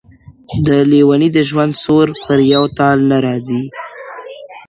د 0.65 0.67
لېوني 0.91 1.29
د 1.33 1.37
ژوند 1.49 1.73
سُر 1.83 2.07
پر 2.25 2.39
یو 2.53 2.63
تال 2.77 2.97
نه 3.09 3.17
راځي; 3.25 3.61